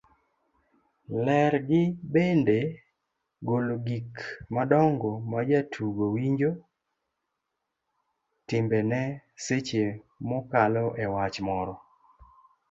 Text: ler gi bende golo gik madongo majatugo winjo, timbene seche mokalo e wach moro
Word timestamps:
ler 1.25 1.53
gi 1.67 1.81
bende 2.13 2.59
golo 3.47 3.75
gik 3.87 4.11
madongo 4.55 5.09
majatugo 5.31 6.03
winjo, 6.15 6.51
timbene 8.47 9.01
seche 9.45 9.85
mokalo 10.29 10.85
e 11.03 11.05
wach 11.13 11.35
moro 11.47 11.75